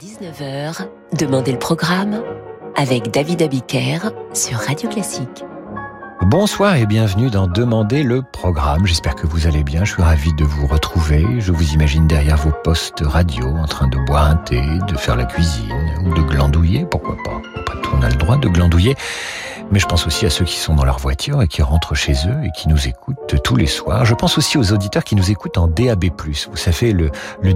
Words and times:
18h-19h, 0.00 0.86
Demandez 1.18 1.52
le 1.52 1.58
programme 1.58 2.22
avec 2.76 3.10
David 3.10 3.42
Abiker 3.42 3.98
sur 4.32 4.58
Radio 4.58 4.88
Classique. 4.88 5.44
Bonsoir 6.22 6.76
et 6.76 6.86
bienvenue 6.86 7.30
dans 7.30 7.46
Demandez 7.46 8.02
le 8.02 8.22
programme. 8.22 8.86
J'espère 8.86 9.14
que 9.14 9.26
vous 9.26 9.46
allez 9.46 9.64
bien. 9.64 9.84
Je 9.84 9.92
suis 9.92 10.02
ravi 10.02 10.32
de 10.34 10.44
vous 10.44 10.66
retrouver. 10.66 11.26
Je 11.40 11.52
vous 11.52 11.72
imagine 11.72 12.06
derrière 12.06 12.36
vos 12.36 12.52
postes 12.64 13.00
radio 13.02 13.46
en 13.46 13.66
train 13.66 13.88
de 13.88 13.98
boire 14.06 14.30
un 14.30 14.36
thé, 14.36 14.62
de 14.88 14.96
faire 14.96 15.16
la 15.16 15.24
cuisine 15.24 15.72
ou 16.04 16.14
de 16.14 16.22
glandouiller. 16.22 16.86
Pourquoi 16.90 17.16
pas? 17.24 17.42
Après 17.60 17.80
tout, 17.82 17.90
on 17.98 18.02
a 18.02 18.08
le 18.08 18.16
droit 18.16 18.36
de 18.36 18.48
glandouiller. 18.48 18.94
Mais 19.72 19.78
je 19.78 19.86
pense 19.86 20.06
aussi 20.06 20.26
à 20.26 20.30
ceux 20.30 20.44
qui 20.44 20.58
sont 20.58 20.74
dans 20.74 20.84
leur 20.84 20.98
voiture 20.98 21.40
et 21.40 21.48
qui 21.48 21.62
rentrent 21.62 21.94
chez 21.94 22.12
eux 22.12 22.44
et 22.44 22.50
qui 22.50 22.68
nous 22.68 22.86
écoutent 22.86 23.42
tous 23.42 23.56
les 23.56 23.66
soirs. 23.66 24.04
Je 24.04 24.14
pense 24.14 24.36
aussi 24.36 24.58
aux 24.58 24.72
auditeurs 24.72 25.02
qui 25.02 25.16
nous 25.16 25.30
écoutent 25.30 25.56
en 25.56 25.66
DAB+. 25.66 26.04
Vous 26.50 26.56
savez, 26.56 26.92
le, 26.92 27.10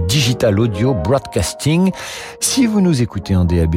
Digital 0.07 0.59
Audio 0.59 0.95
Broadcasting. 0.95 1.91
Si 2.39 2.65
vous 2.65 2.81
nous 2.81 3.03
écoutez 3.03 3.35
en 3.35 3.45
DAB+, 3.45 3.75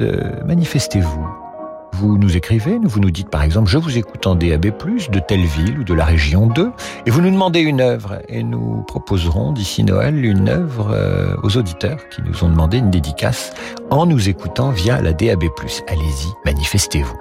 euh, 0.00 0.44
manifestez-vous 0.44 1.51
vous 1.94 2.18
nous 2.18 2.36
écrivez, 2.36 2.78
vous 2.82 3.00
nous 3.00 3.10
dites 3.10 3.28
par 3.28 3.42
exemple, 3.42 3.70
je 3.70 3.78
vous 3.78 3.96
écoute 3.96 4.26
en 4.26 4.34
DAB+, 4.34 4.66
de 4.66 5.18
telle 5.18 5.44
ville 5.44 5.78
ou 5.78 5.84
de 5.84 5.94
la 5.94 6.04
région 6.04 6.46
2, 6.46 6.72
et 7.06 7.10
vous 7.10 7.20
nous 7.20 7.30
demandez 7.30 7.60
une 7.60 7.80
œuvre, 7.80 8.20
et 8.28 8.42
nous 8.42 8.82
proposerons 8.86 9.52
d'ici 9.52 9.84
Noël 9.84 10.24
une 10.24 10.48
œuvre 10.48 10.90
euh, 10.92 11.36
aux 11.42 11.56
auditeurs 11.56 11.98
qui 12.08 12.22
nous 12.22 12.44
ont 12.44 12.48
demandé 12.48 12.78
une 12.78 12.90
dédicace 12.90 13.52
en 13.90 14.06
nous 14.06 14.28
écoutant 14.28 14.70
via 14.70 15.00
la 15.00 15.12
DAB+. 15.12 15.44
Allez-y, 15.88 16.32
manifestez-vous. 16.44 17.16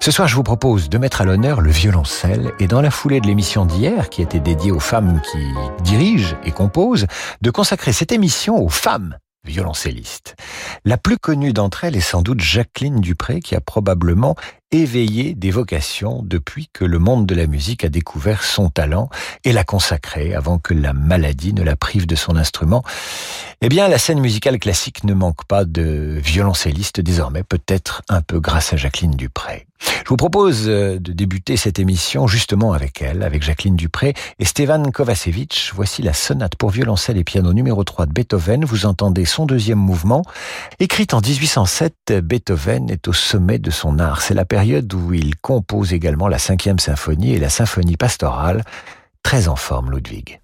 Ce 0.00 0.10
soir, 0.10 0.28
je 0.28 0.36
vous 0.36 0.42
propose 0.42 0.88
de 0.88 0.98
mettre 0.98 1.20
à 1.20 1.24
l'honneur 1.24 1.60
le 1.60 1.70
violoncelle, 1.70 2.52
et 2.60 2.66
dans 2.66 2.80
la 2.80 2.90
foulée 2.90 3.20
de 3.20 3.26
l'émission 3.26 3.66
d'hier, 3.66 4.08
qui 4.08 4.22
était 4.22 4.40
dédiée 4.40 4.72
aux 4.72 4.80
femmes 4.80 5.20
qui 5.30 5.38
dirigent 5.84 6.36
et 6.44 6.50
composent, 6.50 7.06
de 7.42 7.50
consacrer 7.50 7.92
cette 7.92 8.12
émission 8.12 8.62
aux 8.62 8.68
femmes 8.68 9.16
violoncelliste. 9.44 10.36
La 10.84 10.98
plus 10.98 11.18
connue 11.18 11.52
d'entre 11.52 11.84
elles 11.84 11.96
est 11.96 12.00
sans 12.00 12.22
doute 12.22 12.40
Jacqueline 12.40 13.00
Dupré, 13.00 13.40
qui 13.40 13.54
a 13.54 13.60
probablement 13.60 14.36
éveillé 14.70 15.34
des 15.34 15.50
vocations 15.50 16.22
depuis 16.22 16.68
que 16.72 16.84
le 16.84 16.98
monde 16.98 17.26
de 17.26 17.34
la 17.34 17.46
musique 17.46 17.84
a 17.84 17.88
découvert 17.88 18.44
son 18.44 18.68
talent 18.68 19.08
et 19.44 19.52
l'a 19.52 19.64
consacré 19.64 20.34
avant 20.34 20.58
que 20.58 20.74
la 20.74 20.92
maladie 20.92 21.54
ne 21.54 21.62
la 21.62 21.76
prive 21.76 22.06
de 22.06 22.14
son 22.14 22.36
instrument. 22.36 22.82
Eh 23.60 23.68
bien, 23.68 23.88
la 23.88 23.98
scène 23.98 24.20
musicale 24.20 24.58
classique 24.58 25.04
ne 25.04 25.14
manque 25.14 25.44
pas 25.46 25.64
de 25.64 26.20
violoncellistes 26.22 27.00
désormais, 27.00 27.42
peut-être 27.42 28.02
un 28.08 28.20
peu 28.20 28.40
grâce 28.40 28.72
à 28.72 28.76
Jacqueline 28.76 29.16
Dupré. 29.16 29.66
Je 29.80 30.08
vous 30.08 30.16
propose 30.16 30.64
euh, 30.66 30.98
de 30.98 31.12
débuter 31.12 31.56
cette 31.56 31.78
émission 31.78 32.26
justement 32.26 32.72
avec 32.72 33.00
elle, 33.02 33.22
avec 33.22 33.42
Jacqueline 33.42 33.76
Dupré 33.76 34.14
et 34.38 34.44
Stevan 34.44 34.90
Kovacevic. 34.90 35.70
Voici 35.74 36.02
la 36.02 36.12
sonate 36.12 36.56
pour 36.56 36.70
violoncelle 36.70 37.16
et 37.16 37.24
piano 37.24 37.52
numéro 37.52 37.84
3 37.84 38.06
de 38.06 38.12
Beethoven. 38.12 38.64
Vous 38.64 38.86
entendez 38.86 39.24
son 39.24 39.46
deuxième 39.46 39.78
mouvement. 39.78 40.22
Écrite 40.80 41.14
en 41.14 41.20
1807, 41.20 42.12
Beethoven 42.22 42.90
est 42.90 43.06
au 43.06 43.12
sommet 43.12 43.58
de 43.58 43.70
son 43.70 43.98
art. 43.98 44.22
C'est 44.22 44.34
la 44.34 44.44
période 44.58 44.92
où 44.92 45.14
il 45.14 45.36
compose 45.36 45.92
également 45.92 46.26
la 46.26 46.40
cinquième 46.40 46.80
symphonie 46.80 47.32
et 47.32 47.38
la 47.38 47.48
symphonie 47.48 47.96
pastorale. 47.96 48.64
Très 49.22 49.46
en 49.46 49.54
forme, 49.54 49.92
Ludwig. 49.92 50.40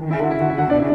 Música 0.00 0.91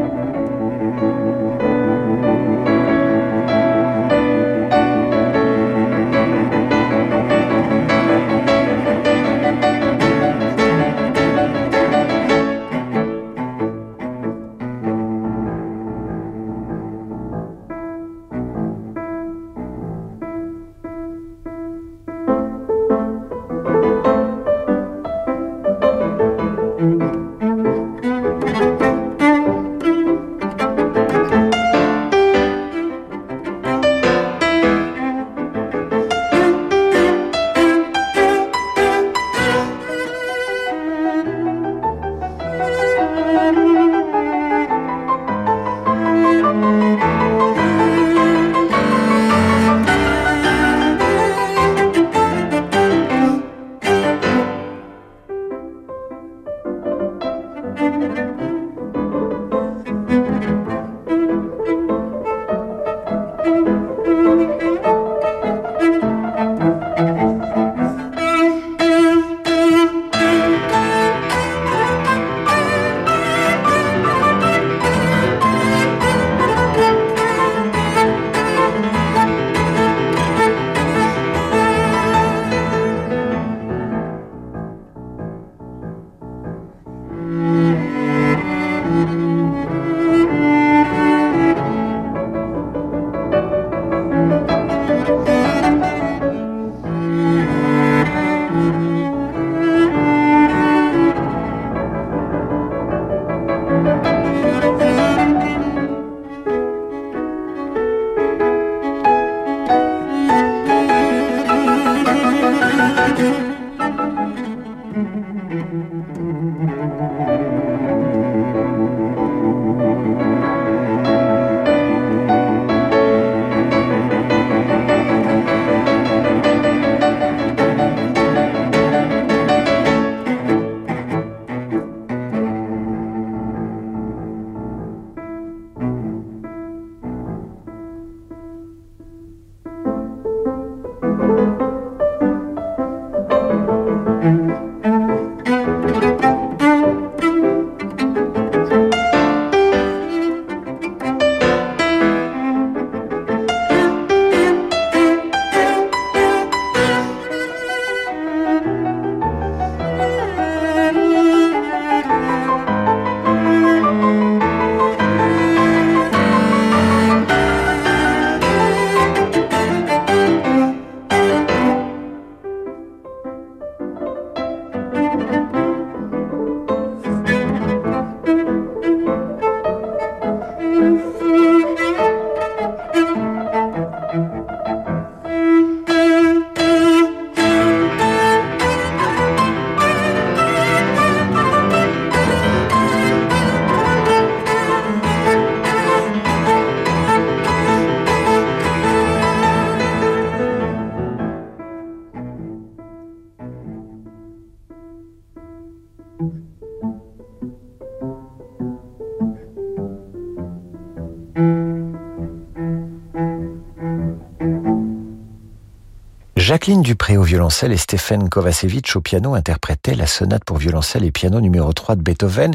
Jacqueline 216.68 216.84
Dupré 216.84 217.16
au 217.16 217.24
violoncelle 217.24 217.72
et 217.72 217.78
Stéphane 217.78 218.28
Kovacevic 218.28 218.94
au 218.98 219.00
piano 219.00 219.36
interprétaient 219.36 219.96
la 219.96 220.06
sonate 220.06 220.44
pour 220.44 220.58
violoncelle 220.58 221.06
et 221.06 221.14
piano 221.14 221.40
numéro 221.40 221.72
3 221.72 221.96
de 221.96 222.02
Beethoven. 222.02 222.54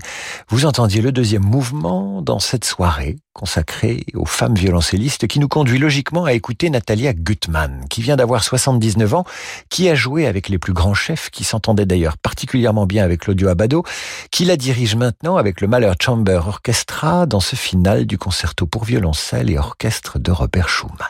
Vous 0.51 0.67
entendiez 0.67 1.01
le 1.01 1.13
deuxième 1.13 1.45
mouvement 1.45 2.21
dans 2.21 2.39
cette 2.39 2.67
soirée 2.67 3.17
consacrée 3.33 4.05
aux 4.13 4.27
femmes 4.27 4.55
violoncellistes 4.55 5.27
qui 5.27 5.41
nous 5.41 5.49
conduit 5.49 5.79
logiquement 5.79 6.27
à 6.27 6.35
écouter 6.35 6.69
Natalia 6.69 7.15
Gutmann, 7.15 7.87
qui 7.89 8.03
vient 8.03 8.17
d'avoir 8.17 8.45
79 8.45 9.15
ans, 9.15 9.25
qui 9.71 9.89
a 9.89 9.95
joué 9.95 10.27
avec 10.27 10.51
les 10.51 10.59
plus 10.59 10.75
grands 10.75 10.93
chefs, 10.93 11.31
qui 11.31 11.45
s'entendait 11.45 11.87
d'ailleurs 11.87 12.19
particulièrement 12.19 12.85
bien 12.85 13.05
avec 13.05 13.27
l'audio 13.27 13.49
Abado, 13.49 13.83
qui 14.31 14.45
la 14.45 14.59
dirige 14.59 14.95
maintenant 14.95 15.39
avec 15.39 15.63
le 15.63 15.69
Mahler 15.69 15.93
Chamber 15.99 16.43
Orchestra 16.47 17.25
dans 17.25 17.41
ce 17.41 17.57
final 17.57 18.05
du 18.05 18.19
concerto 18.19 18.67
pour 18.67 18.85
violoncelle 18.85 19.49
et 19.49 19.57
orchestre 19.57 20.19
de 20.19 20.31
Robert 20.31 20.69
Schumann. 20.69 21.09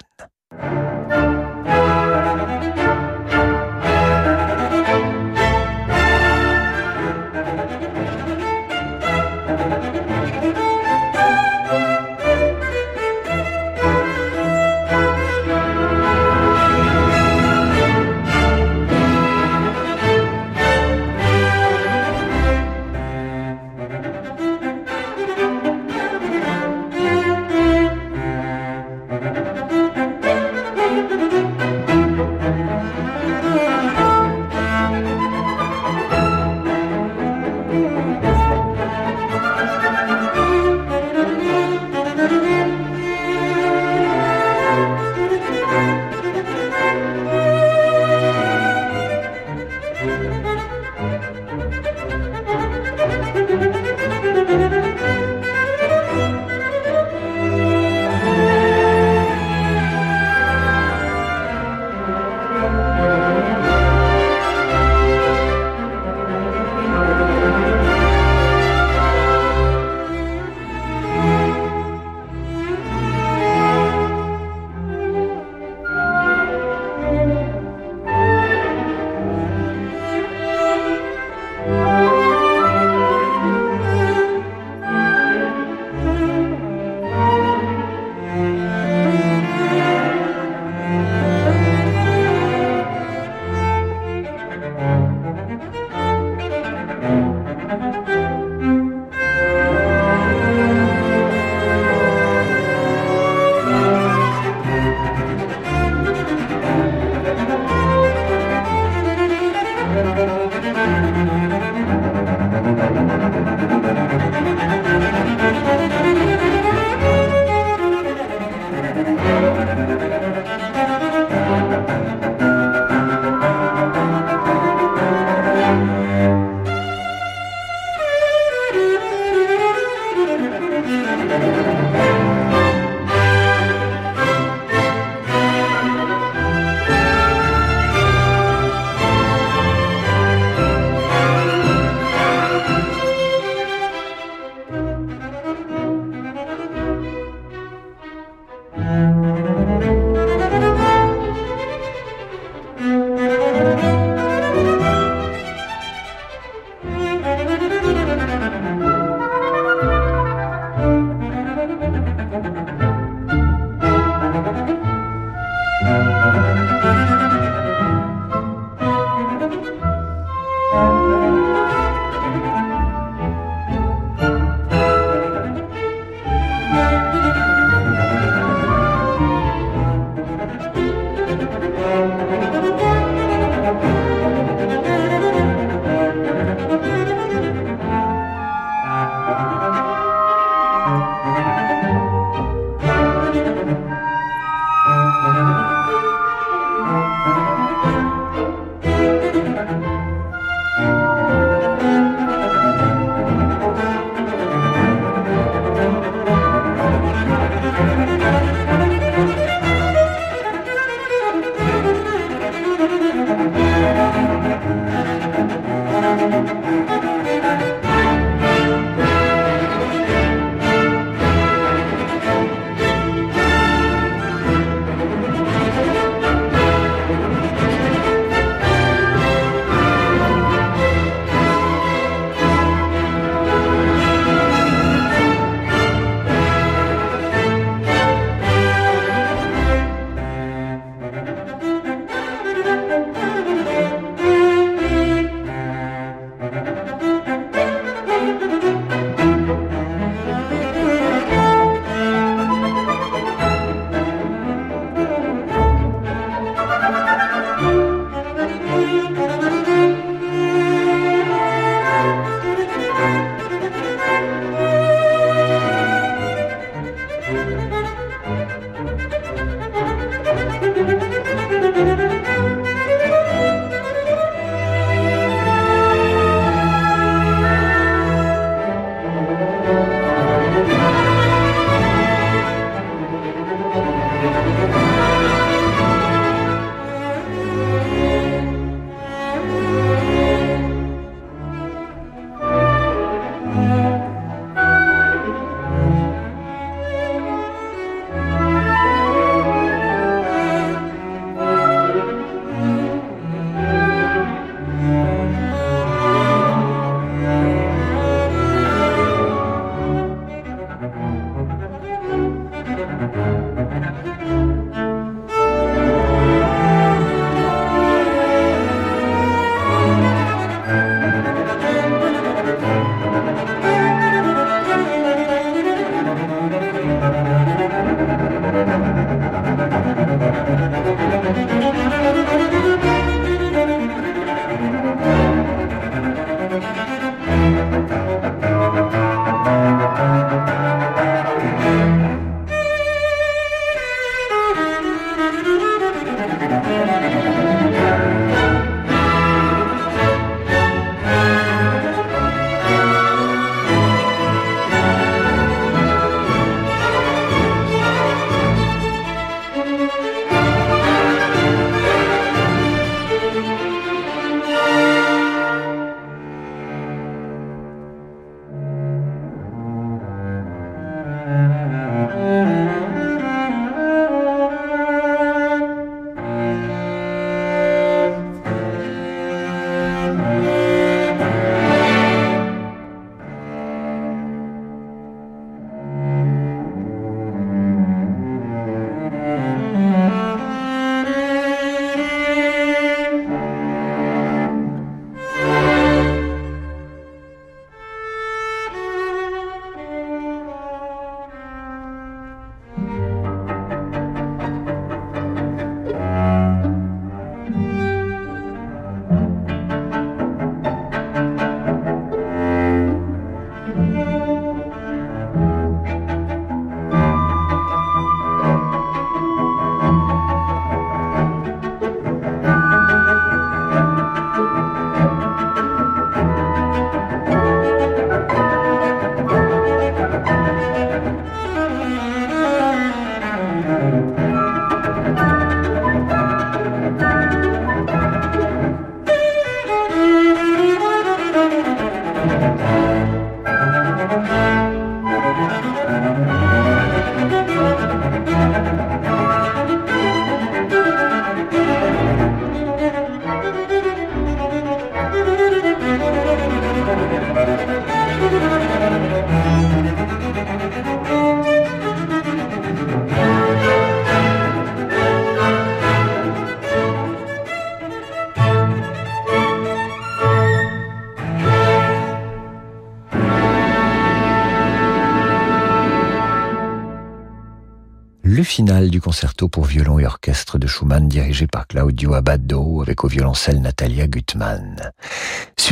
Le 478.53 478.55
final 478.55 478.91
du 478.91 479.01
concerto 479.01 479.49
pour 479.49 479.65
violon 479.65 479.99
et 479.99 480.05
orchestre 480.05 480.59
de 480.59 480.67
Schumann 480.67 481.09
dirigé 481.09 481.47
par 481.47 481.67
Claudio 481.67 482.13
Abbado 482.13 482.83
avec 482.83 483.03
au 483.03 483.09
violoncelle 483.09 483.63
Natalia 483.63 484.07
Gutmann. 484.07 484.93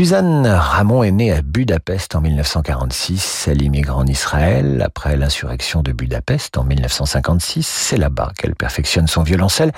Suzanne 0.00 0.46
Ramon 0.46 1.02
est 1.02 1.10
née 1.10 1.30
à 1.30 1.42
Budapest 1.42 2.14
en 2.14 2.22
1946. 2.22 3.48
Elle 3.48 3.60
immigre 3.60 3.98
en 3.98 4.06
Israël 4.06 4.80
après 4.82 5.14
l'insurrection 5.14 5.82
de 5.82 5.92
Budapest 5.92 6.56
en 6.56 6.64
1956. 6.64 7.66
C'est 7.66 7.98
là-bas 7.98 8.32
qu'elle 8.38 8.54
perfectionne 8.54 9.08
son 9.08 9.22
violoncelle 9.22 9.72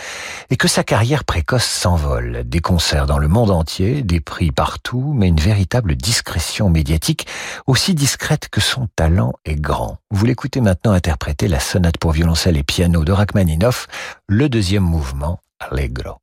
et 0.50 0.56
que 0.56 0.68
sa 0.68 0.84
carrière 0.84 1.24
précoce 1.24 1.64
s'envole. 1.64 2.44
Des 2.44 2.60
concerts 2.60 3.06
dans 3.06 3.18
le 3.18 3.26
monde 3.26 3.50
entier, 3.50 4.04
des 4.04 4.20
prix 4.20 4.52
partout, 4.52 5.12
mais 5.12 5.26
une 5.26 5.40
véritable 5.40 5.96
discrétion 5.96 6.70
médiatique 6.70 7.26
aussi 7.66 7.92
discrète 7.92 8.48
que 8.48 8.60
son 8.60 8.86
talent 8.94 9.32
est 9.44 9.60
grand. 9.60 9.96
Vous 10.12 10.24
l'écoutez 10.24 10.60
maintenant 10.60 10.92
interpréter 10.92 11.48
la 11.48 11.58
sonate 11.58 11.98
pour 11.98 12.12
violoncelle 12.12 12.56
et 12.56 12.62
piano 12.62 13.04
de 13.04 13.10
Rachmaninoff, 13.10 13.88
le 14.28 14.48
deuxième 14.48 14.84
mouvement, 14.84 15.40
Allegro. 15.58 16.21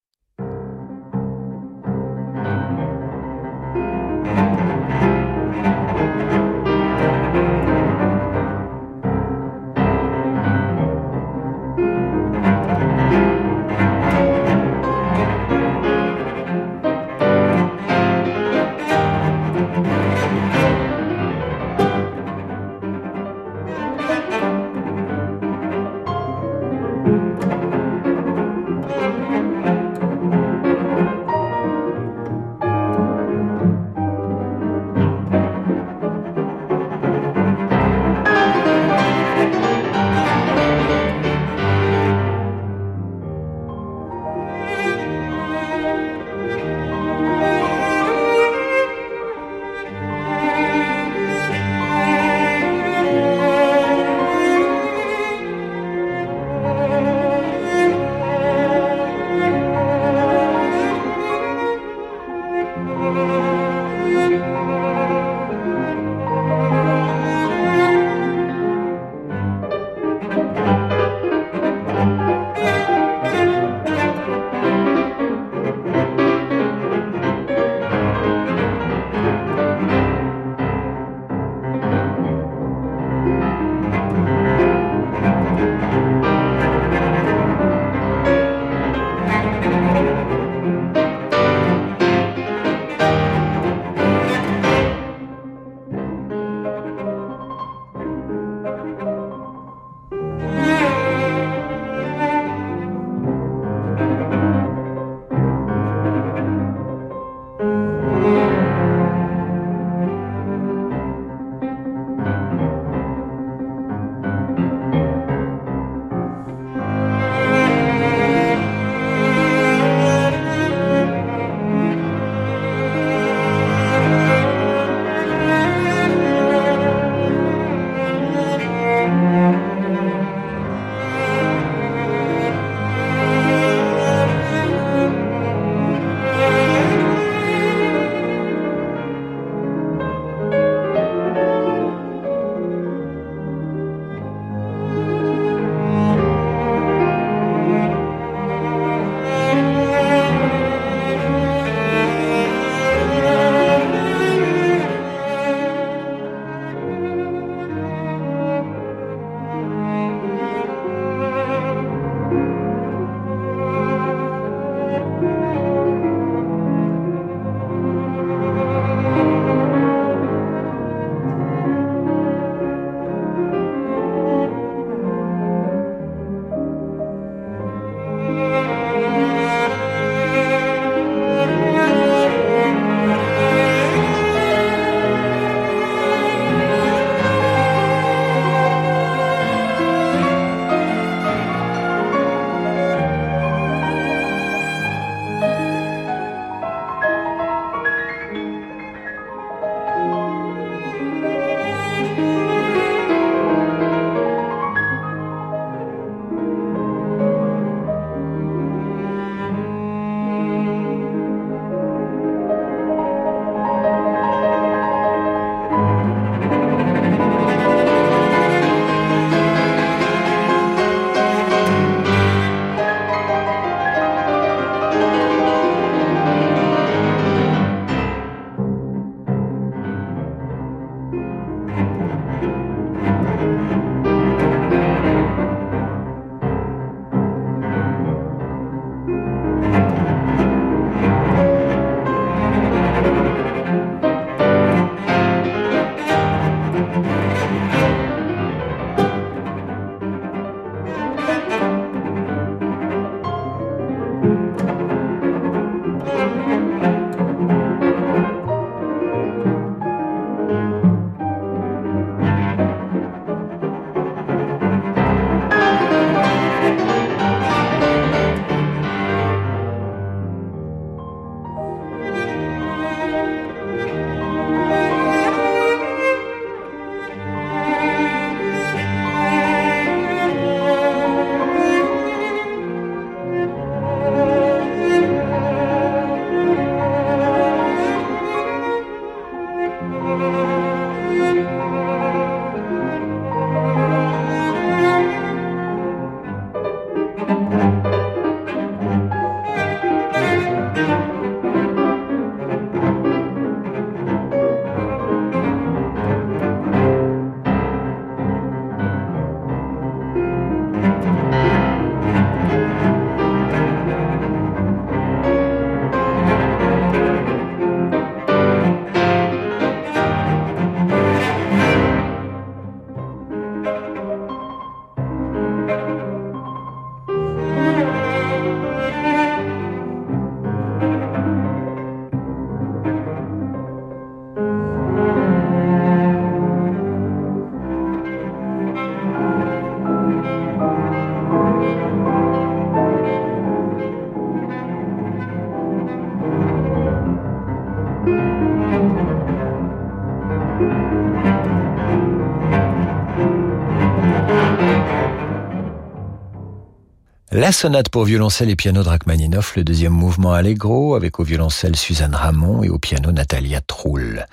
La 357.39 357.53
sonate 357.53 357.87
pour 357.87 358.03
violoncelle 358.03 358.49
et 358.49 358.57
piano 358.57 358.83
de 358.83 358.89
Rachmaninoff, 358.89 359.55
le 359.55 359.63
deuxième 359.63 359.93
mouvement 359.93 360.33
Allegro, 360.33 360.95
avec 360.95 361.21
au 361.21 361.23
violoncelle 361.23 361.77
Suzanne 361.77 362.13
Ramon 362.13 362.63
et 362.63 362.69
au 362.69 362.79
piano 362.79 363.13
Natalia 363.13 363.61
Troul. 363.61 364.25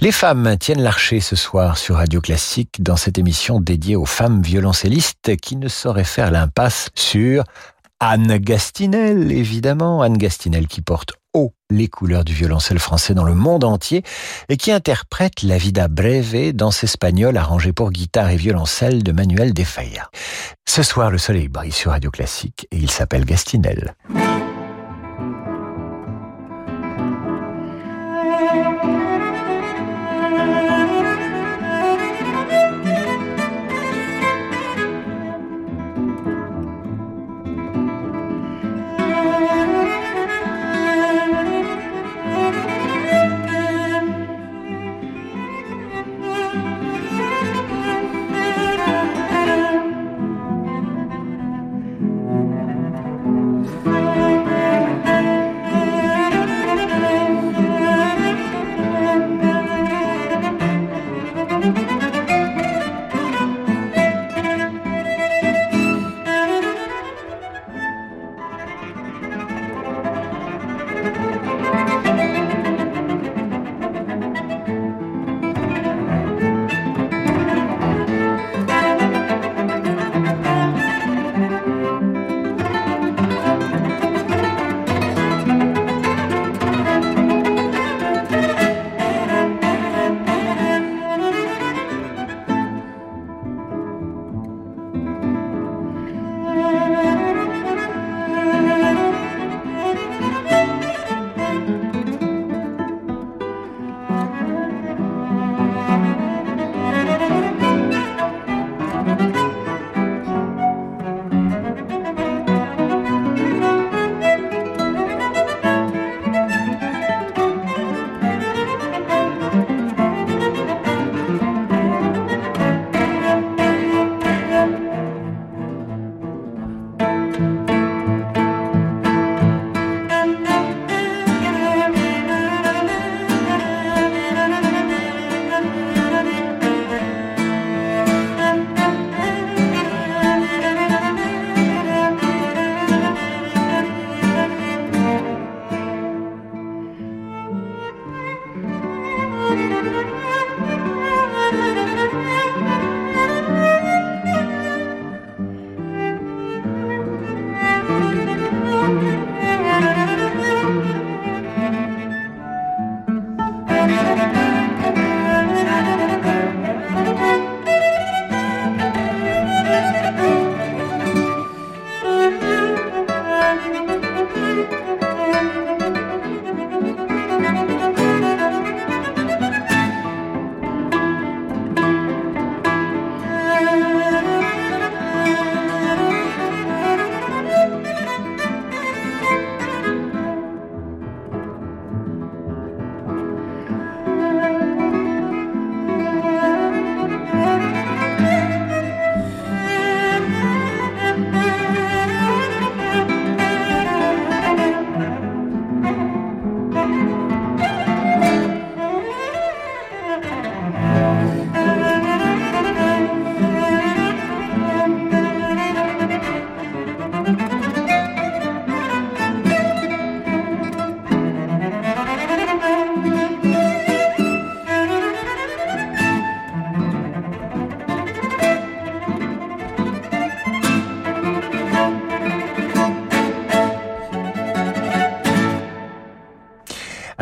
Les 0.00 0.12
femmes 0.12 0.56
tiennent 0.56 0.80
l'archer 0.80 1.18
ce 1.18 1.34
soir 1.34 1.76
sur 1.76 1.96
Radio 1.96 2.20
Classique 2.20 2.80
dans 2.80 2.94
cette 2.94 3.18
émission 3.18 3.58
dédiée 3.58 3.96
aux 3.96 4.06
femmes 4.06 4.40
violoncellistes 4.40 5.34
qui 5.42 5.56
ne 5.56 5.66
sauraient 5.66 6.04
faire 6.04 6.30
l'impasse 6.30 6.90
sur 6.94 7.42
Anne 7.98 8.36
Gastinel, 8.36 9.32
évidemment. 9.32 10.00
Anne 10.00 10.16
Gastinel 10.16 10.68
qui 10.68 10.80
porte 10.80 11.14
les 11.70 11.88
couleurs 11.88 12.24
du 12.24 12.34
violoncelle 12.34 12.78
français 12.78 13.14
dans 13.14 13.24
le 13.24 13.34
monde 13.34 13.64
entier 13.64 14.02
et 14.48 14.56
qui 14.56 14.70
interprète 14.70 15.42
la 15.42 15.58
Vida 15.58 15.88
Breve, 15.88 16.52
danse 16.52 16.84
espagnole 16.84 17.36
arrangée 17.36 17.72
pour 17.72 17.90
guitare 17.90 18.30
et 18.30 18.36
violoncelle 18.36 19.02
de 19.02 19.12
Manuel 19.12 19.54
de 19.54 19.64
Falla. 19.64 20.10
Ce 20.66 20.82
soir, 20.82 21.10
le 21.10 21.18
soleil 21.18 21.48
brille 21.48 21.72
sur 21.72 21.92
Radio 21.92 22.10
Classique 22.10 22.66
et 22.70 22.76
il 22.76 22.90
s'appelle 22.90 23.24
Gastinel. 23.24 23.94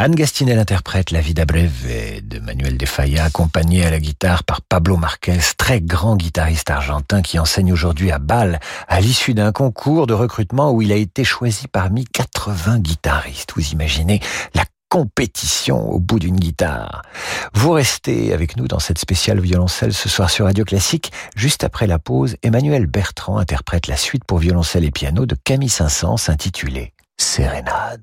Anne 0.02 0.16
Gastinel 0.16 0.58
interprète 0.58 1.12
La 1.12 1.20
Vida 1.20 1.44
Breve 1.44 2.24
de 2.24 2.40
Manuel 2.40 2.76
de 2.76 2.86
Falla, 2.86 3.22
accompagné 3.22 3.86
à 3.86 3.90
la 3.90 4.00
guitare 4.00 4.42
par 4.42 4.60
Pablo 4.60 4.96
Marquez, 4.96 5.38
très 5.56 5.80
grand 5.80 6.16
guitariste 6.16 6.70
argentin 6.70 7.22
qui 7.22 7.38
enseigne 7.38 7.72
aujourd'hui 7.72 8.10
à 8.10 8.18
Bâle 8.18 8.58
à 8.88 9.00
l'issue 9.00 9.32
d'un 9.32 9.52
concours 9.52 10.08
de 10.08 10.12
recrutement 10.12 10.72
où 10.72 10.82
il 10.82 10.90
a 10.90 10.96
été 10.96 11.22
choisi 11.22 11.68
parmi 11.68 12.04
80 12.04 12.80
guitaristes. 12.80 13.52
Vous 13.54 13.68
imaginez 13.68 14.18
la 14.56 14.64
compétition 14.88 15.88
au 15.88 16.00
bout 16.00 16.18
d'une 16.18 16.40
guitare. 16.40 17.02
Vous 17.54 17.70
restez 17.70 18.32
avec 18.32 18.56
nous 18.56 18.66
dans 18.66 18.80
cette 18.80 18.98
spéciale 18.98 19.38
violoncelle 19.38 19.94
ce 19.94 20.08
soir 20.08 20.30
sur 20.30 20.46
Radio 20.46 20.64
Classique. 20.64 21.12
Juste 21.36 21.62
après 21.62 21.86
la 21.86 22.00
pause, 22.00 22.34
Emmanuel 22.42 22.86
Bertrand 22.86 23.38
interprète 23.38 23.86
la 23.86 23.96
suite 23.96 24.24
pour 24.24 24.38
violoncelle 24.38 24.82
et 24.82 24.90
piano 24.90 25.26
de 25.26 25.36
Camille 25.44 25.68
Saint-Saëns 25.68 26.28
intitulée 26.28 26.92
Sérénade. 27.18 28.00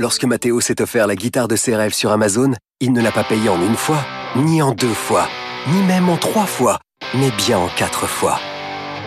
Lorsque 0.00 0.24
Mathéo 0.24 0.62
s'est 0.62 0.80
offert 0.80 1.06
la 1.06 1.14
guitare 1.14 1.46
de 1.46 1.56
ses 1.56 1.76
rêves 1.76 1.92
sur 1.92 2.10
Amazon, 2.10 2.54
il 2.80 2.94
ne 2.94 3.02
l'a 3.02 3.12
pas 3.12 3.22
payée 3.22 3.50
en 3.50 3.60
une 3.60 3.76
fois, 3.76 4.02
ni 4.34 4.62
en 4.62 4.72
deux 4.72 4.94
fois, 4.94 5.28
ni 5.70 5.82
même 5.82 6.08
en 6.08 6.16
trois 6.16 6.46
fois, 6.46 6.78
mais 7.12 7.30
bien 7.32 7.58
en 7.58 7.68
quatre 7.76 8.06
fois. 8.06 8.40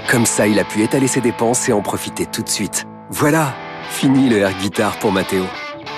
Comme 0.07 0.27
ça, 0.27 0.45
il 0.45 0.59
a 0.59 0.63
pu 0.63 0.83
étaler 0.83 1.07
ses 1.07 1.19
dépenses 1.19 1.67
et 1.67 1.73
en 1.73 1.81
profiter 1.81 2.27
tout 2.27 2.43
de 2.43 2.49
suite. 2.49 2.85
Voilà, 3.09 3.55
fini 3.89 4.29
le 4.29 4.37
air 4.37 4.55
guitare 4.59 4.99
pour 4.99 5.11
Mathéo. 5.11 5.45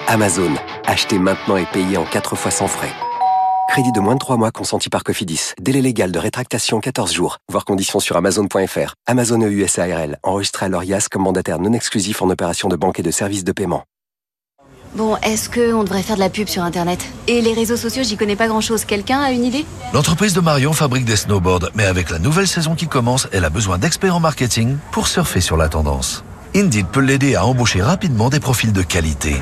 Amazon, 0.08 0.54
achetez 0.86 1.20
maintenant 1.20 1.58
et 1.58 1.66
payez 1.66 1.98
en 1.98 2.06
quatre 2.06 2.38
fois 2.38 2.52
sans 2.52 2.68
frais. 2.70 2.94
Crédit 3.68 3.92
de 3.92 4.00
moins 4.00 4.14
de 4.14 4.20
3 4.20 4.38
mois 4.38 4.52
consenti 4.52 4.88
par 4.88 5.04
Cofidis. 5.04 5.56
Délai 5.60 5.82
légal 5.82 6.14
de 6.14 6.20
rétractation 6.20 6.80
14 6.80 7.12
jours. 7.12 7.40
Voir 7.52 7.66
conditions 7.66 8.00
sur 8.00 8.16
amazon.fr. 8.16 8.94
Amazon 9.08 9.42
EUSARL. 9.42 10.20
Enregistré 10.24 10.68
à 10.68 10.70
l'ORIAS 10.70 11.10
comme 11.12 11.24
mandataire 11.24 11.60
non 11.60 11.74
exclusif 11.74 12.22
en 12.22 12.30
opération 12.30 12.70
de 12.70 12.78
banque 12.78 13.02
et 13.02 13.04
de 13.04 13.12
services 13.12 13.44
de 13.44 13.52
paiement. 13.52 13.84
Bon, 14.96 15.18
est-ce 15.18 15.50
qu'on 15.50 15.84
devrait 15.84 16.04
faire 16.04 16.16
de 16.16 16.22
la 16.22 16.30
pub 16.30 16.48
sur 16.48 16.64
Internet 16.64 17.06
Et 17.28 17.42
les 17.42 17.54
réseaux 17.54 17.76
sociaux, 17.76 18.02
j'y 18.04 18.16
connais 18.16 18.38
pas 18.38 18.48
grand-chose. 18.48 18.86
Quelqu'un 18.86 19.20
a 19.20 19.32
une 19.32 19.44
idée? 19.44 19.66
L'entreprise 19.94 20.34
de 20.34 20.40
Marion 20.40 20.72
fabrique 20.72 21.04
des 21.04 21.18
snowboards, 21.18 21.70
mais 21.76 21.84
avec 21.84 22.10
la 22.10 22.18
nouvelle 22.18 22.48
saison 22.48 22.76
qui 22.76 22.88
commence, 22.88 23.28
elle 23.34 23.44
a 23.44 23.50
besoin 23.50 23.78
d'experts 23.78 24.16
en 24.16 24.22
marketing 24.22 24.78
pour 24.94 25.10
surfer 25.10 25.42
sur 25.42 25.58
la 25.58 25.68
tendance. 25.68 26.24
Indeed 26.56 26.88
peut 26.88 27.02
l'aider 27.02 27.36
à 27.36 27.46
embaucher 27.46 27.82
rapidement 27.82 28.30
des 28.30 28.40
profils 28.40 28.72
de 28.72 28.82
qualité. 28.84 29.36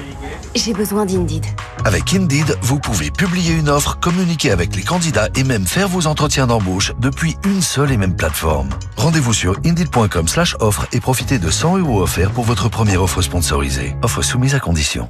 J'ai 0.55 0.73
besoin 0.73 1.05
d'Indeed. 1.05 1.45
Avec 1.85 2.11
Indeed, 2.15 2.57
vous 2.63 2.79
pouvez 2.79 3.11
publier 3.11 3.53
une 3.53 3.69
offre, 3.69 3.99
communiquer 3.99 4.49
avec 4.49 4.75
les 4.75 4.81
candidats 4.83 5.29
et 5.35 5.43
même 5.43 5.67
faire 5.67 5.87
vos 5.87 6.07
entretiens 6.07 6.47
d'embauche 6.47 6.93
depuis 6.99 7.35
une 7.45 7.61
seule 7.61 7.91
et 7.91 7.97
même 7.97 8.15
plateforme. 8.15 8.69
Rendez-vous 8.97 9.33
sur 9.33 9.55
indeed.com 9.63 10.27
slash 10.27 10.55
offre 10.59 10.87
et 10.93 10.99
profitez 10.99 11.37
de 11.37 11.51
100 11.51 11.77
euros 11.77 12.01
offerts 12.01 12.31
pour 12.31 12.43
votre 12.43 12.69
première 12.69 13.03
offre 13.03 13.21
sponsorisée. 13.21 13.95
Offre 14.01 14.23
soumise 14.23 14.55
à 14.55 14.59
condition. 14.59 15.09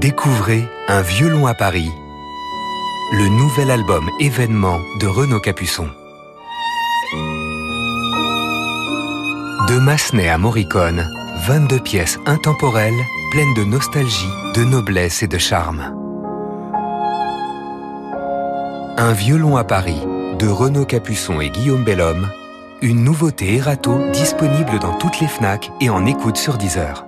Découvrez 0.00 0.64
Un 0.86 1.02
violon 1.02 1.48
à 1.48 1.54
Paris, 1.54 1.90
le 3.14 3.28
nouvel 3.36 3.68
album 3.68 4.08
événement 4.20 4.78
de 5.00 5.08
Renaud 5.08 5.40
Capuçon. 5.40 5.88
De 9.66 9.80
Massenet 9.80 10.28
à 10.28 10.38
Morricone, 10.38 11.04
22 11.48 11.80
pièces 11.80 12.20
intemporelles 12.26 13.02
pleines 13.32 13.54
de 13.54 13.64
nostalgie, 13.64 14.30
de 14.54 14.62
noblesse 14.62 15.24
et 15.24 15.26
de 15.26 15.38
charme. 15.38 15.92
Un 18.98 19.12
violon 19.14 19.56
à 19.56 19.64
Paris 19.64 20.06
de 20.38 20.46
Renaud 20.46 20.84
Capuçon 20.84 21.40
et 21.40 21.50
Guillaume 21.50 21.82
Bellhomme, 21.82 22.30
une 22.82 23.02
nouveauté 23.02 23.56
Erato 23.56 23.98
disponible 24.12 24.78
dans 24.78 24.94
toutes 24.94 25.18
les 25.18 25.26
FNAC 25.26 25.72
et 25.80 25.90
en 25.90 26.06
écoute 26.06 26.36
sur 26.36 26.56
Deezer. 26.56 27.07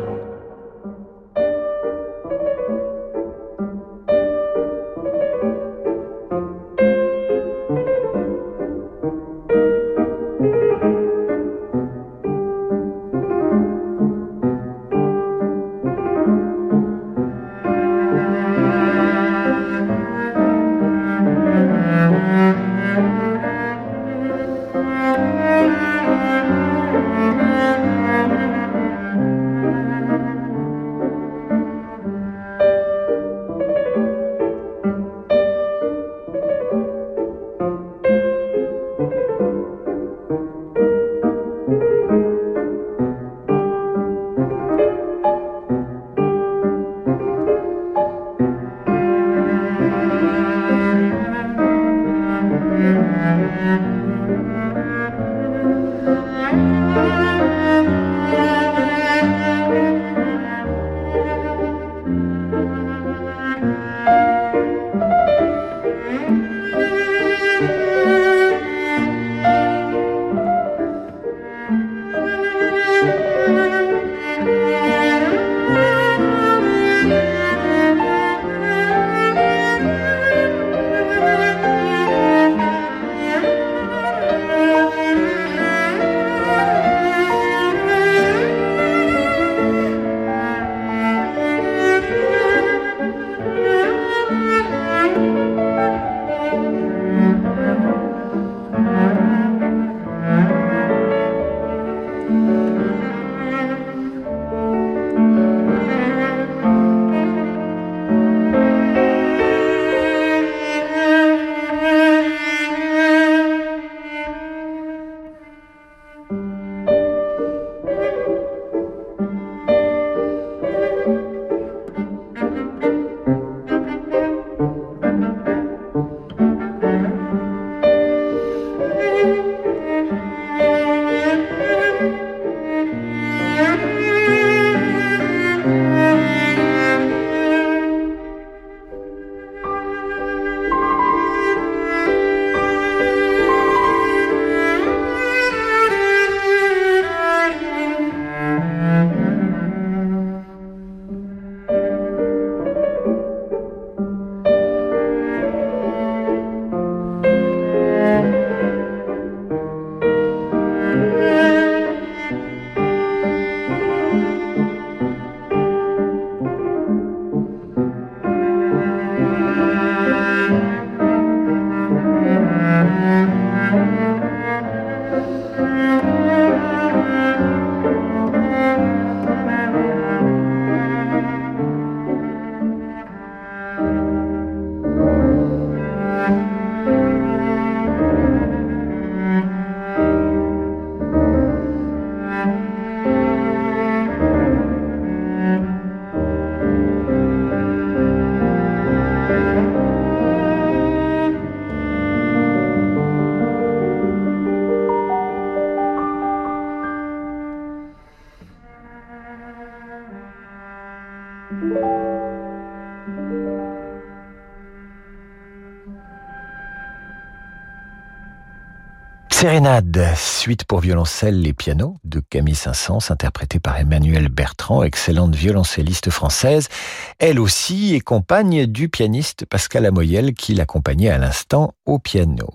Sérénade, 219.41 220.05
suite 220.17 220.65
pour 220.65 220.81
violoncelle 220.81 221.47
et 221.47 221.53
piano 221.53 221.97
de 222.03 222.19
Camille 222.19 222.53
Saint-Saëns, 222.53 223.09
interprétée 223.09 223.59
par 223.59 223.75
Emmanuel 223.75 224.29
Bertrand, 224.29 224.83
excellente 224.83 225.33
violoncelliste 225.33 226.11
française, 226.11 226.69
elle 227.17 227.39
aussi 227.39 227.95
est 227.95 228.01
compagne 228.01 228.67
du 228.67 228.87
pianiste 228.87 229.47
Pascal 229.47 229.87
Amoyel 229.87 230.35
qui 230.35 230.53
l'accompagnait 230.53 231.09
à 231.09 231.17
l'instant 231.17 231.73
au 231.87 231.97
piano. 231.97 232.49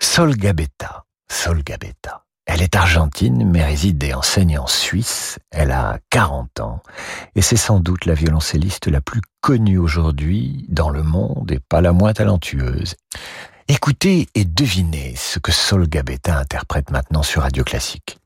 Sol 0.00 0.34
Gabetta, 0.34 1.04
Sol 1.30 1.62
Gabetta. 1.62 2.24
Elle 2.46 2.62
est 2.62 2.76
argentine 2.76 3.44
mais 3.46 3.62
réside 3.62 4.02
et 4.02 4.14
enseigne 4.14 4.58
en 4.58 4.66
Suisse. 4.66 5.38
Elle 5.50 5.72
a 5.72 5.98
40 6.08 6.60
ans 6.60 6.82
et 7.34 7.42
c'est 7.42 7.58
sans 7.58 7.80
doute 7.80 8.06
la 8.06 8.14
violoncelliste 8.14 8.86
la 8.86 9.02
plus 9.02 9.20
connue 9.42 9.76
aujourd'hui 9.76 10.64
dans 10.70 10.88
le 10.88 11.02
monde 11.02 11.52
et 11.52 11.60
pas 11.60 11.82
la 11.82 11.92
moins 11.92 12.14
talentueuse. 12.14 12.94
Écoutez 13.70 14.28
et 14.34 14.46
devinez 14.46 15.14
ce 15.14 15.38
que 15.38 15.52
Sol 15.52 15.86
Gabetta 15.88 16.38
interprète 16.38 16.90
maintenant 16.90 17.22
sur 17.22 17.42
Radio 17.42 17.64
Classique. 17.64 18.16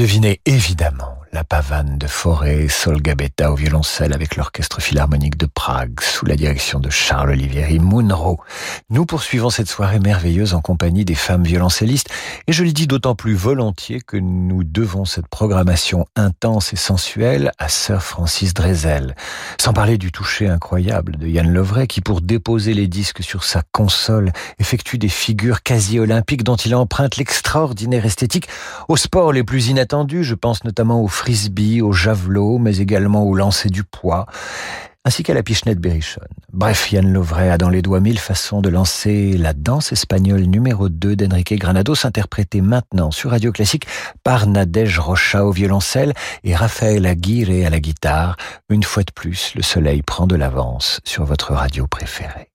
Deviné, 0.00 0.39
Sol 2.70 3.02
Gabetta 3.02 3.52
au 3.52 3.56
violoncelle 3.56 4.12
avec 4.12 4.36
l'Orchestre 4.36 4.80
Philharmonique 4.80 5.36
de 5.36 5.46
Prague 5.46 6.00
sous 6.00 6.24
la 6.24 6.36
direction 6.36 6.78
de 6.78 6.88
Charles 6.88 7.30
Olivieri 7.30 7.78
Munro. 7.78 8.40
Nous 8.88 9.04
poursuivons 9.04 9.50
cette 9.50 9.68
soirée 9.68 9.98
merveilleuse 9.98 10.54
en 10.54 10.60
compagnie 10.60 11.04
des 11.04 11.14
femmes 11.14 11.42
violoncellistes 11.42 12.08
et 12.46 12.52
je 12.52 12.62
le 12.62 12.72
dis 12.72 12.86
d'autant 12.86 13.14
plus 13.14 13.34
volontiers 13.34 14.00
que 14.00 14.16
nous 14.16 14.62
devons 14.62 15.04
cette 15.04 15.26
programmation 15.26 16.06
intense 16.16 16.72
et 16.72 16.76
sensuelle 16.76 17.52
à 17.58 17.68
Sir 17.68 18.02
Francis 18.02 18.54
Drezel. 18.54 19.16
Sans 19.60 19.72
parler 19.72 19.98
du 19.98 20.12
toucher 20.12 20.46
incroyable 20.46 21.16
de 21.16 21.26
Yann 21.26 21.52
Lovray 21.52 21.88
qui 21.88 22.00
pour 22.00 22.20
déposer 22.20 22.72
les 22.72 22.86
disques 22.86 23.22
sur 23.22 23.42
sa 23.42 23.62
console 23.72 24.32
effectue 24.60 24.96
des 24.96 25.08
figures 25.08 25.62
quasi 25.62 25.98
olympiques 25.98 26.44
dont 26.44 26.56
il 26.56 26.74
emprunte 26.74 27.16
l'extraordinaire 27.16 28.06
esthétique 28.06 28.48
aux 28.88 28.96
sports 28.96 29.32
les 29.32 29.42
plus 29.42 29.66
inattendus. 29.68 30.22
Je 30.22 30.36
pense 30.36 30.62
notamment 30.62 31.02
au 31.02 31.08
frisbee, 31.08 31.82
au 31.82 31.92
javelot, 31.92 32.59
mais 32.60 32.78
également 32.78 33.24
au 33.24 33.34
lancer 33.34 33.68
du 33.68 33.84
poids, 33.84 34.26
ainsi 35.04 35.22
qu'à 35.22 35.32
la 35.32 35.42
pichenette 35.42 35.78
berrichonne. 35.78 36.28
Bref, 36.52 36.92
Yann 36.92 37.10
Lovray 37.10 37.48
a 37.48 37.56
dans 37.56 37.70
les 37.70 37.80
doigts 37.80 38.00
mille 38.00 38.18
façons 38.18 38.60
de 38.60 38.68
lancer 38.68 39.36
la 39.38 39.54
danse 39.54 39.92
espagnole 39.92 40.42
numéro 40.42 40.88
2 40.90 41.16
d'Enrique 41.16 41.54
Granados, 41.58 42.04
interprétée 42.04 42.60
maintenant 42.60 43.10
sur 43.10 43.30
Radio 43.30 43.50
Classique 43.50 43.86
par 44.22 44.46
Nadège 44.46 44.98
Rocha 44.98 45.44
au 45.44 45.52
violoncelle 45.52 46.12
et 46.44 46.54
Raphaël 46.54 47.06
Aguirre 47.06 47.66
à 47.66 47.70
la 47.70 47.80
guitare. 47.80 48.36
Une 48.68 48.82
fois 48.82 49.02
de 49.02 49.12
plus, 49.12 49.52
le 49.54 49.62
soleil 49.62 50.02
prend 50.02 50.26
de 50.26 50.36
l'avance 50.36 51.00
sur 51.04 51.24
votre 51.24 51.54
radio 51.54 51.86
préférée. 51.86 52.49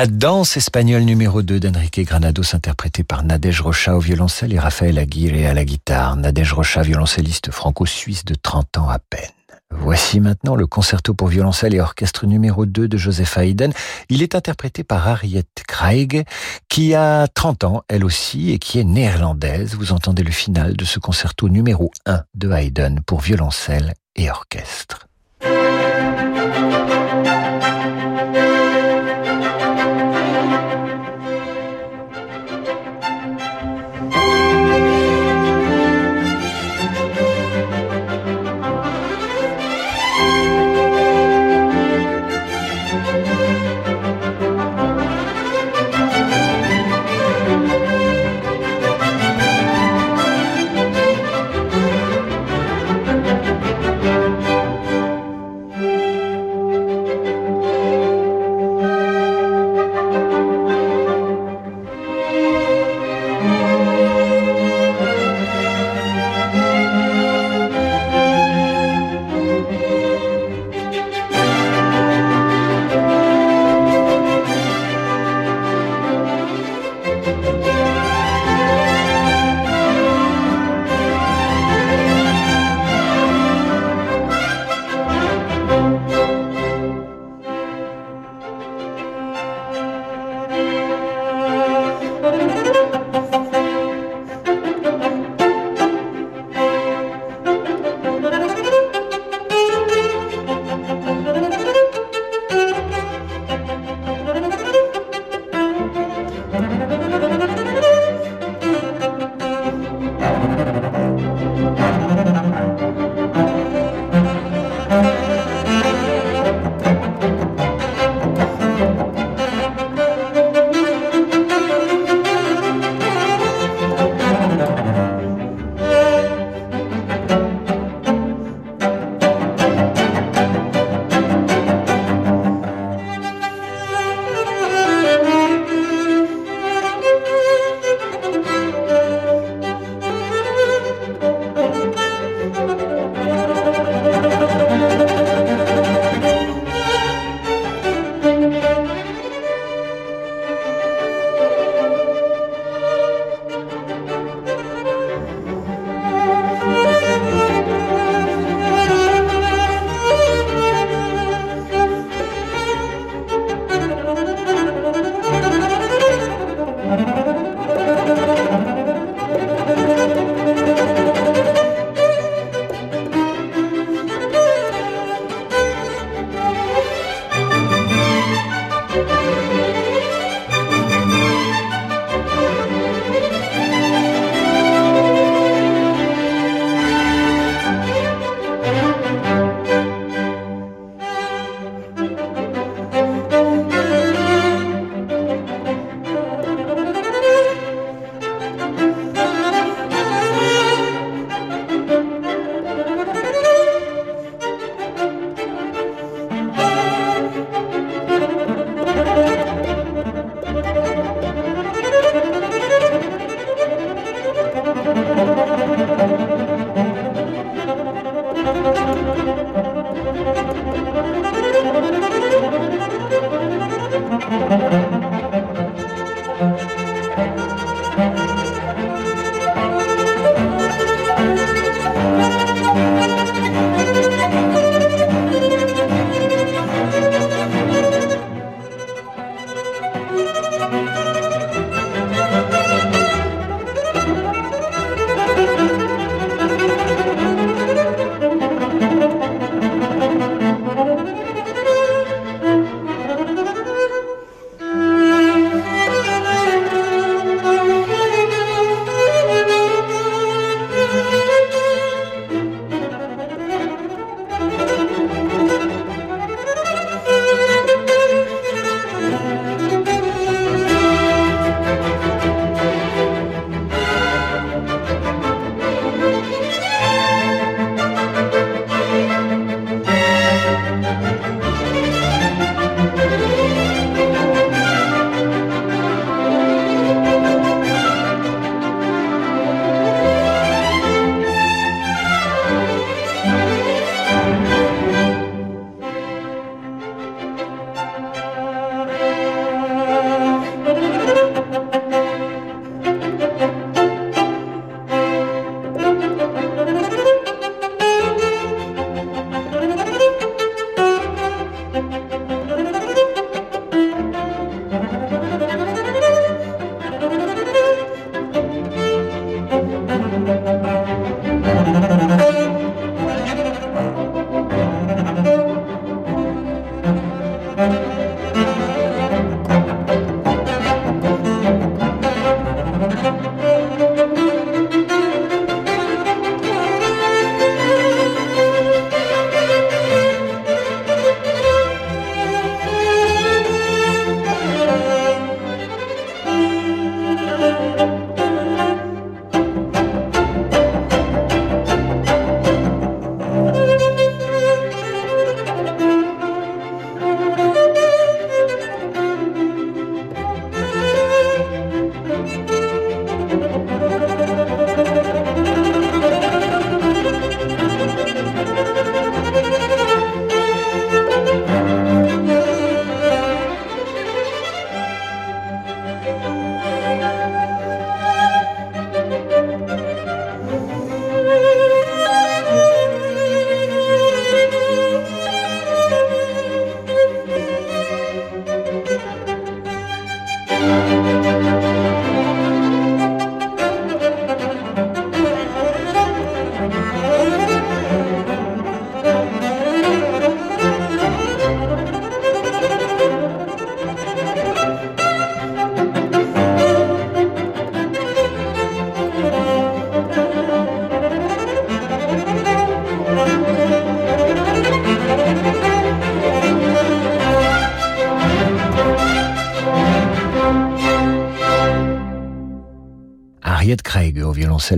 La 0.00 0.06
danse 0.06 0.56
espagnole 0.56 1.02
numéro 1.02 1.42
2 1.42 1.60
d'Enrique 1.60 2.00
Granados 2.06 2.54
interprétée 2.54 3.04
par 3.04 3.22
Nadège 3.22 3.60
Rocha 3.60 3.94
au 3.94 4.00
violoncelle 4.00 4.54
et 4.54 4.58
Raphaël 4.58 4.98
Aguirre 4.98 5.50
à 5.50 5.52
la 5.52 5.66
guitare. 5.66 6.16
Nadège 6.16 6.54
Rocha, 6.54 6.80
violoncelliste 6.80 7.50
franco-suisse 7.50 8.24
de 8.24 8.34
30 8.34 8.78
ans 8.78 8.88
à 8.88 8.98
peine. 8.98 9.28
Voici 9.70 10.20
maintenant 10.20 10.56
le 10.56 10.66
concerto 10.66 11.12
pour 11.12 11.28
violoncelle 11.28 11.74
et 11.74 11.82
orchestre 11.82 12.24
numéro 12.24 12.64
2 12.64 12.88
de 12.88 12.96
Joseph 12.96 13.36
Haydn. 13.36 13.72
Il 14.08 14.22
est 14.22 14.34
interprété 14.34 14.84
par 14.84 15.06
Harriet 15.06 15.44
Craig, 15.68 16.24
qui 16.70 16.94
a 16.94 17.28
30 17.28 17.64
ans, 17.64 17.82
elle 17.88 18.06
aussi, 18.06 18.52
et 18.52 18.58
qui 18.58 18.78
est 18.78 18.84
néerlandaise. 18.84 19.74
Vous 19.74 19.92
entendez 19.92 20.22
le 20.22 20.32
final 20.32 20.78
de 20.78 20.84
ce 20.86 20.98
concerto 20.98 21.50
numéro 21.50 21.90
1 22.06 22.22
de 22.36 22.50
Haydn 22.50 23.00
pour 23.04 23.20
violoncelle 23.20 23.92
et 24.16 24.30
orchestre. 24.30 25.09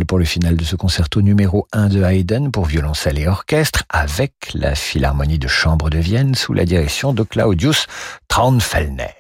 Pour 0.09 0.18
le 0.18 0.24
final 0.24 0.57
de 0.57 0.64
ce 0.64 0.74
concerto 0.74 1.20
numéro 1.20 1.68
1 1.72 1.88
de 1.88 2.03
Haydn 2.03 2.51
pour 2.51 2.64
violoncelle 2.64 3.18
et 3.18 3.28
orchestre 3.28 3.82
avec 3.90 4.32
la 4.55 4.74
Philharmonie 4.74 5.38
de 5.38 5.49
Chambre 5.49 5.90
de 5.90 5.99
Vienne 5.99 6.34
sous 6.34 6.55
la 6.55 6.64
direction 6.64 7.12
de 7.12 7.22
Claudius 7.22 7.86
Traunfellner. 8.26 9.11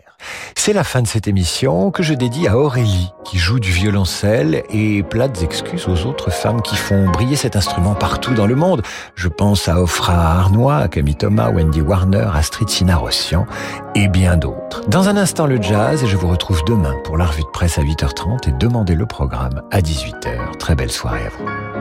C'est 0.56 0.72
la 0.72 0.82
fin 0.82 1.02
de 1.02 1.06
cette 1.06 1.28
émission 1.28 1.90
que 1.90 2.02
je 2.02 2.14
dédie 2.14 2.48
à 2.48 2.56
Aurélie, 2.56 3.10
qui 3.22 3.36
joue 3.36 3.60
du 3.60 3.70
violoncelle 3.70 4.62
et 4.70 5.02
plates 5.02 5.42
excuses 5.42 5.88
aux 5.88 6.06
autres 6.06 6.30
femmes 6.30 6.62
qui 6.62 6.76
font 6.76 7.06
briller 7.10 7.36
cet 7.36 7.54
instrument 7.54 7.94
partout 7.94 8.32
dans 8.32 8.46
le 8.46 8.54
monde. 8.54 8.80
Je 9.14 9.28
pense 9.28 9.68
à 9.68 9.78
Ofra 9.78 10.38
Arnois, 10.38 10.78
à 10.78 10.88
Camille 10.88 11.16
Thomas, 11.16 11.50
Wendy 11.50 11.82
Warner, 11.82 12.30
Astrid 12.34 12.70
Sinarossian 12.70 13.46
et 13.94 14.08
bien 14.08 14.38
d'autres. 14.38 14.61
Dans 14.88 15.08
un 15.08 15.16
instant, 15.16 15.46
le 15.46 15.62
jazz 15.62 16.02
et 16.02 16.08
je 16.08 16.16
vous 16.16 16.26
retrouve 16.26 16.64
demain 16.64 16.96
pour 17.04 17.16
la 17.16 17.26
revue 17.26 17.44
de 17.44 17.48
presse 17.48 17.78
à 17.78 17.82
8h30 17.82 18.48
et 18.48 18.52
demandez 18.52 18.96
le 18.96 19.06
programme 19.06 19.62
à 19.70 19.80
18h. 19.80 20.56
Très 20.58 20.74
belle 20.74 20.90
soirée 20.90 21.24
à 21.24 21.28
vous. 21.28 21.71